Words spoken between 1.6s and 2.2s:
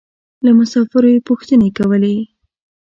کولې.